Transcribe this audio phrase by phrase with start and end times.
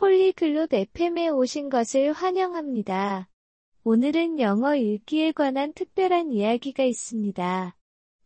[0.00, 3.28] 폴리글롯 FM에 오신 것을 환영합니다.
[3.84, 7.76] 오늘은 영어 읽기에 관한 특별한 이야기가 있습니다.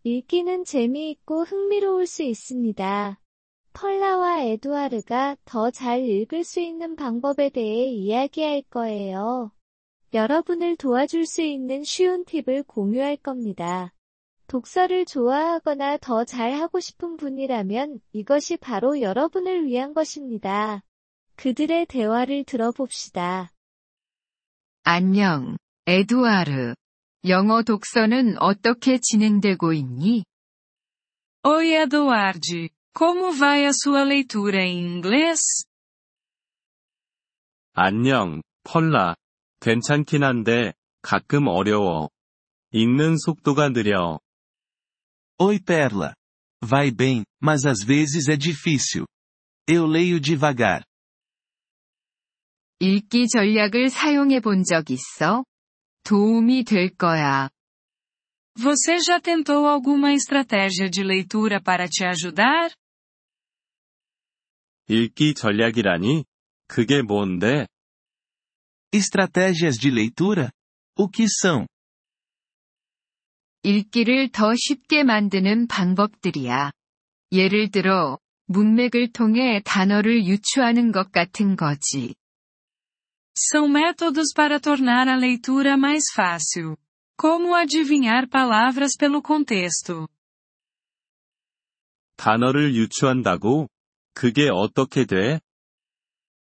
[0.04, 3.21] 읽기는 재미있고 흥미로울 수 있습니다.
[3.72, 9.50] 펄라와 에두아르가 더 잘 읽을 수 있는 방법에 대해 이야기할 거예요.
[10.12, 13.93] 여러분을 도와줄 수 있는 쉬운 팁을 공유할 겁니다.
[14.46, 20.84] 독서를 좋아하거나 더 잘하고 싶은 분이라면 이것이 바로 여러분을 위한 것입니다.
[21.37, 23.50] 그들의 대화를 들어봅시다.
[24.82, 26.75] 안녕, 에두아르.
[27.27, 30.25] 영어 독서는 어떻게 진행되고 있니?
[31.46, 35.67] Oi Eduardo, como vai a sua leitura em inglês?
[37.75, 39.16] 안녕, 펄라.
[39.61, 42.11] 괜찮긴 한데, 가끔 어려워.
[42.72, 44.20] 읽는 속도가 느려.
[45.41, 46.14] Oi Perla.
[46.62, 49.06] Vai bem, mas às vezes é difícil.
[49.69, 50.84] Eu leio devagar.
[52.81, 55.45] 읽기 전략을 사용해 본 적 있어?
[56.05, 57.48] 도움이 될 거야.
[58.56, 62.70] Você já tentou alguma estratégia de leitura para te ajudar?
[64.89, 66.25] 읽기 전략이라니?
[66.69, 67.66] 그게 뭔데?
[68.92, 70.50] Estratégias de leitura?
[70.97, 71.66] O que são?
[73.62, 76.70] 읽기를 더 쉽게 만드는 방법들이야.
[77.33, 82.14] 예를 들어, 문맥을 통해 단어를 유추하는 것 같은 거지.
[83.38, 86.77] São métodos para tornar a leitura mais fácil.
[87.17, 90.08] Como adivinhar palavras pelo contexto.
[92.17, 93.69] 단어를 유추한다고?
[94.13, 95.39] 그게 어떻게 돼?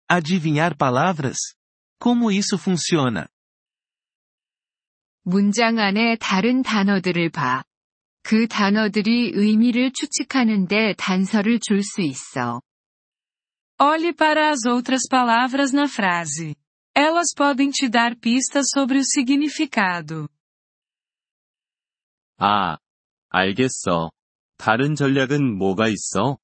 [0.10, 1.38] Adivinhar palavras?
[2.00, 3.28] Como isso funciona?
[5.24, 7.64] 문장 안에 다른 단어들을 봐.
[8.24, 12.62] 그 단어들이 의미를 추측하는데 단서를 줄 수 있어.
[13.80, 16.56] Olhe para as outras palavras na frase.
[16.98, 20.28] Elas podem te dar pistas sobre o significado.
[22.38, 22.78] 아,
[23.30, 24.12] 알겠어.
[24.58, 26.38] 다른 전략은 뭐가 있어?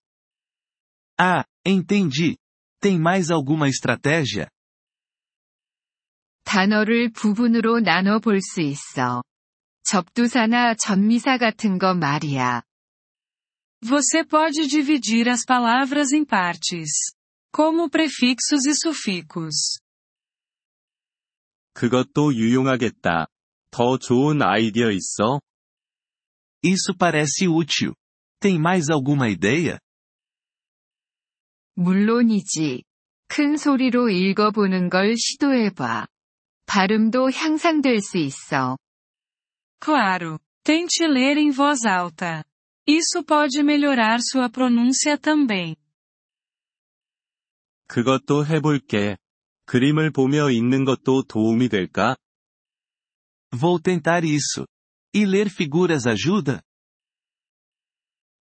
[1.18, 2.38] Ah, entendi.
[2.82, 4.48] Tem mais alguma estratégia?
[6.46, 9.22] 단어를 부분으로 나눠 볼 수 있어.
[9.84, 12.64] 접두사나 전미사 같은 거 말이야.
[13.82, 16.90] Você pode dividir as palavras em partes.
[17.52, 19.80] Como prefixos e sufixos.
[21.75, 23.27] 그것도 유용하겠다.
[23.71, 25.41] 더 좋은 아이디어 있어?
[26.65, 27.95] Isso parece útil.
[28.41, 29.79] Tem mais alguma ideia?
[31.75, 32.85] 물론이지.
[33.29, 36.07] 큰 소리로 읽어보는 걸 시도해봐.
[36.67, 38.79] 발음도 향상될 수 있어.
[39.81, 40.39] Claro.
[40.65, 42.45] Tente ler em voz alta.
[42.87, 45.75] Isso pode melhorar sua pronúncia também.
[47.89, 49.17] 그것도 해볼게.
[49.67, 52.17] 그림을 보며 읽는 것도 도움이 될까?
[53.53, 54.67] Vou tentar isso.
[55.15, 56.61] E ler figuras ajuda?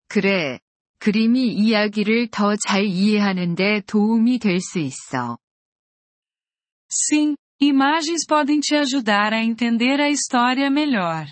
[0.08, 0.60] 그래.
[0.98, 5.38] 그림이 이야기를 더 잘 이해하는데 도움이 될 수 있어.
[6.88, 11.26] Sim, imagens podem te ajudar a entender a história melhor.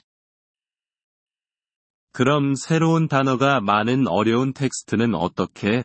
[2.13, 5.85] 그럼 새로운 단어가 많은 어려운 텍스트는 어떻게?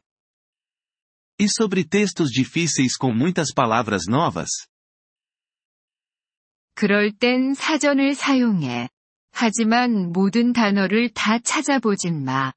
[1.38, 4.48] E sobre textos difíceis com muitas palavras novas?
[6.74, 8.88] 그럴 땐 사전을 사용해.
[9.32, 12.52] 하지만 모든 단어를 다 찾아보진 마.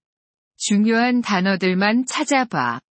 [0.57, 2.81] 중요한 단어들만 찾아봐.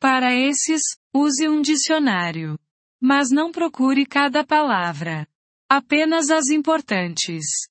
[0.00, 2.58] Para esses, use um dicionário.
[3.00, 5.26] Mas não procure cada palavra.
[5.68, 7.68] Apenas as importantes.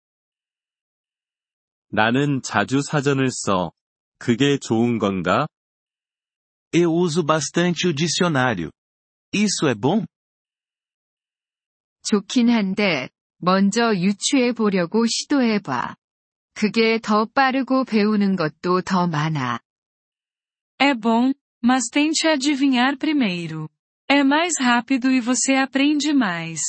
[1.90, 3.72] 나는 자주 사전을 써.
[4.18, 5.48] 그게 좋은 건가?
[6.76, 8.72] Eu uso bastante o dicionário.
[9.34, 10.06] Isso é bom?
[12.04, 15.96] 좋긴 한데, 먼저 유추해 보려고 시도해봐.
[16.54, 19.60] 그게 더 빠르고 배우는 것도 더 많아.
[20.80, 23.70] É bom, mas tente adivinhar primeiro.
[24.10, 26.62] É mais rápido e você aprende mais.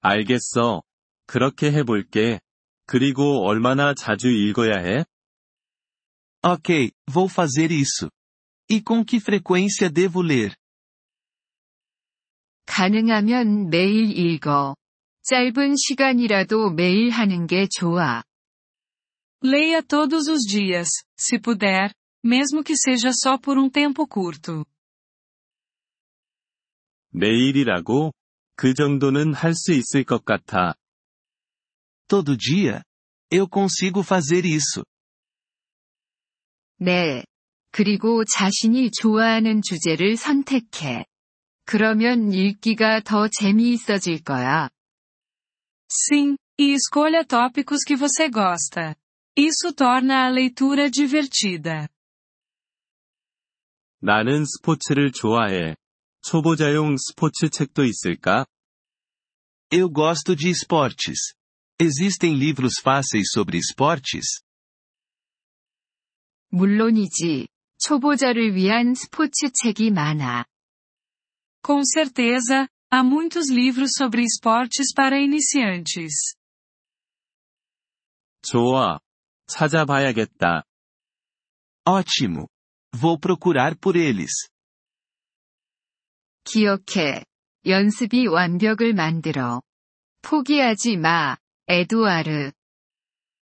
[0.00, 0.82] 알겠어.
[1.26, 2.40] 그렇게 해볼게.
[2.86, 5.04] 그리고 얼마나 자주 읽어야 해?
[6.44, 8.10] Ok, vou fazer isso.
[8.70, 10.54] E com que frequência devo ler?
[12.66, 14.76] 가능하면 매일 읽어.
[15.22, 18.22] 짧은 시간이라도 매일 하는 게 좋아.
[19.42, 21.92] Leia todos os dias, se puder,
[22.24, 24.64] mesmo que seja só por um tempo curto.
[27.10, 28.12] 매일이라고?
[28.56, 30.74] 그 정도는 할 수 있을 것 같아.
[32.08, 32.82] Todo dia?
[33.30, 34.84] Eu consigo fazer isso.
[36.83, 37.23] 네.
[37.71, 41.05] 그리고 자신이 좋아하는 주제를 선택해.
[41.63, 44.69] 그러면 읽기가 더 재미있어질 거야.
[45.89, 48.97] Sim, e escolha tópicos que você gosta.
[49.37, 51.87] Isso torna a leitura divertida.
[54.01, 55.77] 나는 스포츠를 좋아해.
[56.21, 58.45] 초보자용 스포츠 책도 있을까?
[59.71, 61.33] Eu gosto de esportes.
[61.79, 64.43] Existem livros fáceis sobre esportes?
[66.53, 67.47] 물론이지.
[67.79, 70.45] 초보자를 위한 스포츠 책이 많아.
[71.65, 76.35] Com certeza, há muitos livros sobre esportes para iniciantes.
[78.43, 78.99] 좋아.
[79.47, 80.63] 찾아봐야겠다.
[81.85, 82.47] Ótimo.
[82.91, 84.47] Vou procurar por eles.
[86.43, 87.25] 기억해.
[87.65, 89.61] 연습이 완벽을 만들어.
[90.21, 92.51] 포기하지 마, 에두아르.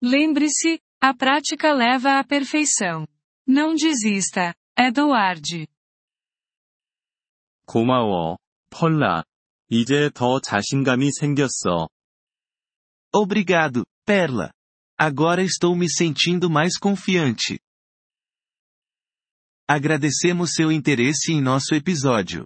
[0.03, 3.08] Lembre-se, a prática leva à perfeição.
[3.48, 5.68] Não desista, Edward.
[7.66, 8.38] 고마워,
[8.70, 9.24] 펄라.
[9.70, 11.90] 이제 더 자신감이 생겼어.
[13.14, 14.52] Obrigado, Perla.
[14.98, 17.60] Agora estou me sentindo mais confiante.
[19.68, 22.46] Agradecemos seu interesse em nosso episódio.